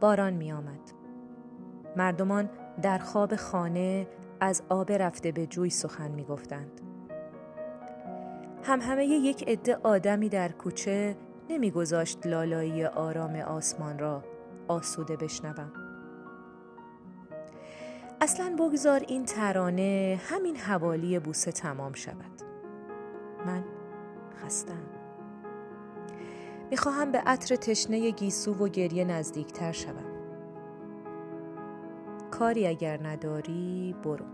باران 0.00 0.32
می 0.32 0.52
آمد. 0.52 0.80
مردمان 1.96 2.50
در 2.82 2.98
خواب 2.98 3.36
خانه 3.36 4.06
از 4.40 4.62
آب 4.68 4.92
رفته 4.92 5.32
به 5.32 5.46
جوی 5.46 5.70
سخن 5.70 6.10
می 6.10 6.24
گفتند. 6.24 6.80
هم 8.62 8.80
همه 8.80 9.06
یک 9.06 9.48
عده 9.48 9.78
آدمی 9.82 10.28
در 10.28 10.52
کوچه 10.52 11.16
نمیگذاشت 11.50 12.26
لالایی 12.26 12.84
آرام 12.84 13.36
آسمان 13.36 13.98
را 13.98 14.24
آسوده 14.68 15.16
بشنوم. 15.16 15.72
اصلا 18.20 18.56
بگذار 18.58 19.00
این 19.08 19.24
ترانه 19.24 20.20
همین 20.30 20.56
حوالی 20.56 21.18
بوسه 21.18 21.52
تمام 21.52 21.92
شود 21.92 22.42
من 23.46 23.64
خستم 24.44 24.82
می‌خواهم 26.70 27.12
به 27.12 27.18
عطر 27.18 27.56
تشنه 27.56 28.10
گیسو 28.10 28.54
و 28.54 28.68
گریه 28.68 29.04
نزدیکتر 29.04 29.72
شوم. 29.72 30.16
کاری 32.30 32.66
اگر 32.66 33.06
نداری 33.06 33.94
برو. 34.04 34.24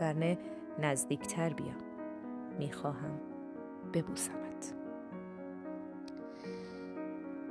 ورنه 0.00 0.38
نزدیکتر 0.78 1.52
بیا. 1.52 1.74
می‌خواهم 2.58 3.20
ببوسمت. 3.92 4.74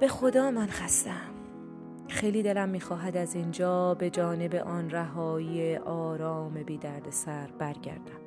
به 0.00 0.08
خدا 0.08 0.50
من 0.50 0.66
خستم. 0.66 1.32
خیلی 2.08 2.42
دلم 2.42 2.68
می‌خواهد 2.68 3.16
از 3.16 3.34
اینجا 3.34 3.94
به 3.94 4.10
جانب 4.10 4.54
آن 4.54 4.90
رهایی 4.90 5.76
آرام 5.76 6.54
بی 6.54 6.78
درد 6.78 7.10
سر 7.10 7.50
برگردم. 7.58 8.22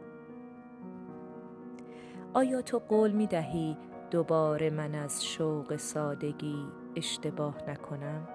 آیا 2.33 2.61
تو 2.61 2.79
قول 2.79 3.11
می 3.11 3.27
دهی 3.27 3.77
دوباره 4.15 4.69
من 4.69 4.95
از 4.95 5.25
شوق 5.25 5.75
سادگی 5.75 6.65
اشتباه 6.95 7.55
نکنم؟ 7.67 8.27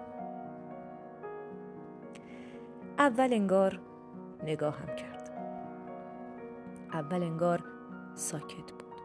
اول 2.99 3.33
انگار 3.33 3.81
نگاهم 4.45 4.97
کرد 4.97 5.31
اول 6.93 7.23
انگار 7.23 7.65
ساکت 8.15 8.73
بود 8.73 9.01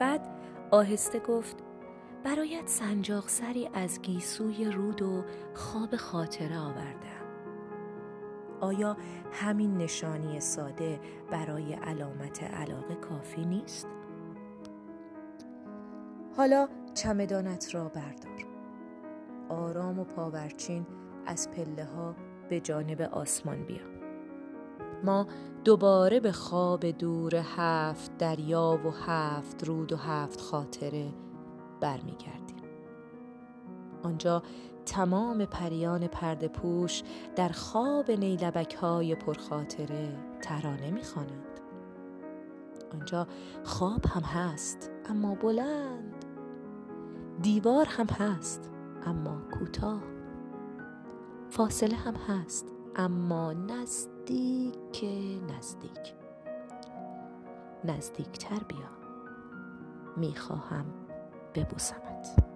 بعد 0.00 0.28
آهسته 0.70 1.18
گفت 1.18 1.56
برایت 2.24 2.68
سنجاق 2.68 3.28
سری 3.28 3.70
از 3.74 4.02
گیسوی 4.02 4.64
رود 4.64 5.02
و 5.02 5.24
خواب 5.54 5.96
خاطره 5.96 6.58
آوردم 6.58 7.22
آیا 8.60 8.96
همین 9.32 9.76
نشانی 9.76 10.40
ساده 10.40 11.00
برای 11.30 11.72
علامت 11.72 12.42
علاقه 12.42 12.94
کافی 12.94 13.44
نیست؟ 13.44 13.88
حالا 16.36 16.68
چمدانت 16.94 17.74
را 17.74 17.84
بردار. 17.88 18.46
آرام 19.48 19.98
و 19.98 20.04
پاورچین 20.04 20.86
از 21.26 21.50
پله 21.50 21.84
ها 21.84 22.14
به 22.48 22.60
جانب 22.60 23.00
آسمان 23.00 23.64
بیا. 23.64 23.92
ما 25.04 25.26
دوباره 25.64 26.20
به 26.20 26.32
خواب 26.32 26.90
دور 26.90 27.34
هفت 27.34 28.16
دریا 28.18 28.80
و 28.84 28.90
هفت 28.90 29.64
رود 29.64 29.92
و 29.92 29.96
هفت 29.96 30.40
خاطره 30.40 31.08
برمیگردیم. 31.80 32.62
آنجا 34.02 34.42
تمام 34.86 35.44
پریان 35.44 36.06
پرده 36.06 36.48
پوش 36.48 37.02
در 37.36 37.48
خواب 37.48 38.10
نیلبک 38.10 38.74
های 38.74 39.14
پرخاطره 39.14 40.16
ترانه 40.42 40.90
می‌خوانند. 40.90 41.60
آنجا 42.92 43.26
خواب 43.64 44.06
هم 44.06 44.22
هست 44.22 44.90
اما 45.10 45.34
بلند. 45.34 46.21
دیوار 47.42 47.86
هم 47.86 48.06
هست 48.06 48.70
اما 49.06 49.42
کوتاه. 49.52 50.02
فاصله 51.50 51.96
هم 51.96 52.14
هست 52.14 52.66
اما 52.96 53.52
نزدیک 53.52 55.04
نزدیک. 55.48 56.14
نزدیکتر 57.84 58.58
بیا. 58.68 58.88
می‌خواهم 60.16 60.84
ببوسمت. 61.54 62.51